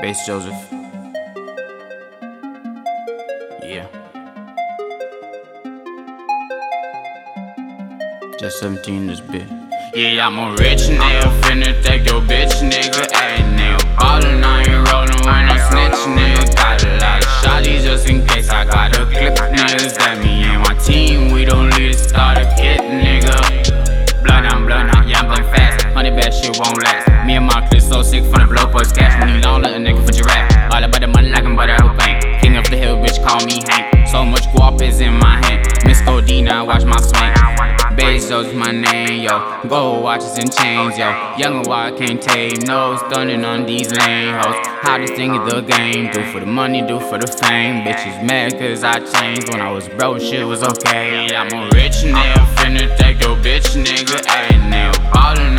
[0.00, 0.54] Base Joseph.
[3.62, 3.86] Yeah.
[8.38, 9.46] Just 17 this bit.
[9.94, 13.06] Yeah, I'm a rich nigga, finna take your bitch, nigga.
[13.12, 16.54] Ayy, nigga, ballin', I ain't rollin' when I snitch, nigga.
[16.56, 19.96] Got a lot of just in case I got a clip, niggas.
[19.98, 24.22] That me and my team, we don't need to start a kit, nigga.
[24.24, 25.94] Blood on blood out, yeah, I'm playing fast.
[25.94, 27.26] Money bad shit won't last.
[27.26, 28.43] Me and my clip so sick from
[28.74, 29.18] boys cash.
[29.20, 30.74] Money long, let a nigga for giraffe.
[30.74, 32.42] All about the money like I'm butter, whole bank.
[32.42, 34.08] King of the hill, bitch, call me Hank.
[34.08, 35.62] So much guap is in my hand.
[35.86, 37.32] Miss Codina, watch my swing.
[37.96, 39.34] Bezos my name, yo.
[39.68, 41.08] Gold watches and chains, yo.
[41.38, 44.56] Young and wild can't tame, no stunning on these lame hoes.
[44.82, 47.84] How this thing is the game, do for the money, do for the fame.
[47.84, 51.28] Bitches mad cause I changed when I was broke, shit was okay.
[51.36, 54.18] I'm a rich nigga, finna take your bitch, nigga.
[54.26, 55.56] Ayy, nigga, ballin',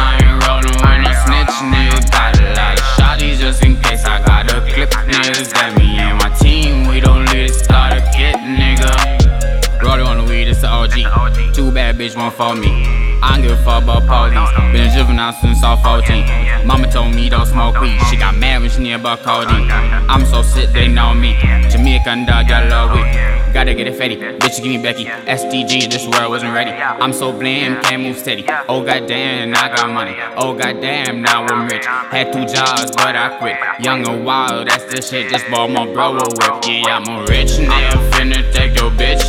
[12.05, 12.85] bitch, won't for me.
[13.21, 14.71] I don't give a fuck about police.
[14.71, 16.67] Been a juvenile since I was 14.
[16.67, 17.99] Mama told me don't smoke weed.
[18.09, 19.69] She got mad when she knew about codeine.
[19.71, 21.35] I'm so sick, they know me.
[21.69, 23.35] Jamaican dog, got love weed.
[23.53, 24.17] Gotta get it fatty.
[24.17, 25.05] Bitch, give me Becky.
[25.05, 26.71] STG, this world wasn't ready.
[26.71, 28.45] I'm so bland, can't move steady.
[28.67, 30.15] Oh goddamn, I got money.
[30.35, 31.85] Oh goddamn, now I'm rich.
[31.85, 33.55] Had two jobs, but I quit.
[33.79, 35.31] Young and wild, that's the shit.
[35.31, 36.65] Just bought my bro a whip.
[36.67, 38.11] Yeah, I'm a rich nigga.
[38.11, 39.24] Finna take your bitch,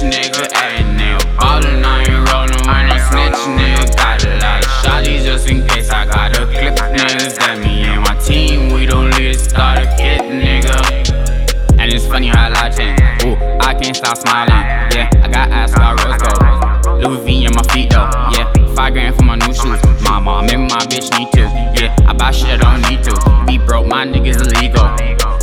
[13.78, 14.52] can't stop smiling.
[14.94, 17.02] Yeah, I got ass, got rose gold.
[17.02, 18.08] Louis V on my feet though.
[18.33, 19.80] Yeah, five grand for my new shoes.
[20.02, 21.42] My mom and my bitch need to.
[21.80, 23.44] Yeah, I buy shit I don't need to.
[23.46, 24.84] Be broke, my niggas illegal.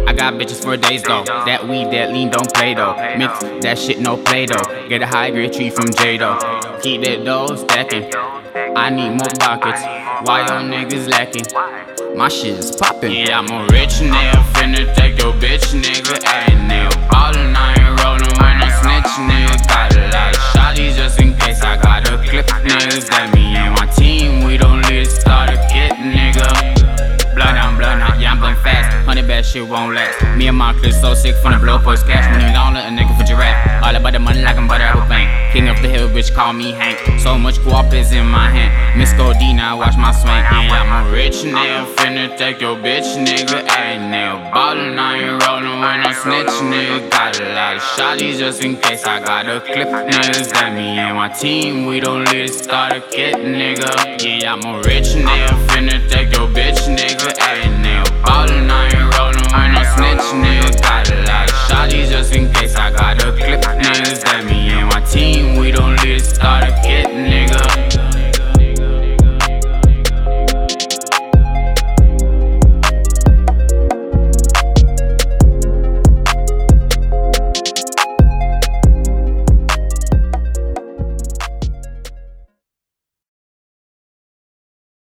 [0.08, 1.24] I got bitches for days though.
[1.24, 2.96] That weed, that lean don't play though.
[3.18, 4.88] Mix that shit, no play though.
[4.90, 6.38] Get a high grade tree from J though.
[6.82, 8.12] Keep that dough stacking.
[8.76, 9.82] I need more pockets.
[10.28, 11.46] Why y'all niggas lacking?
[12.18, 13.12] My shit is poppin'.
[13.12, 16.20] Yeah, I'm a rich nigga, finna take your bitch, nigga.
[16.24, 17.83] Ayy, nigga, ballin', I
[18.84, 19.56] snitch, nigga.
[19.68, 23.08] Got a lot of shotties just in case I got a clip, niggas.
[23.10, 26.48] That me and my team, we don't to start a kit, nigga.
[27.36, 28.94] Blood on blood out, yeah, I'm playing fast.
[29.06, 30.38] Honey bad shit won't last.
[30.38, 32.30] Me and my clip so sick from the blow post cash.
[32.32, 33.18] Money long, let a nigga
[35.54, 36.98] King of the hill, bitch, call me Hank.
[37.22, 38.98] So much guap is in my hand.
[38.98, 40.34] Miss Codina, watch my swing.
[40.34, 43.62] I'm a rich nigga, finna take your bitch, nigga.
[43.78, 47.08] Ain't nail ballin', I ain't rollin' when I snitch, nigga.
[47.12, 49.90] Got a lot of shotties just in case I got a clip.
[49.90, 54.42] Niggas that me and my team, we don't let it start a kid, nigga.
[54.42, 57.30] Yeah, I'm a rich nigga, finna take your bitch, nigga.
[57.48, 59.03] Ain't nail ballin', I ain't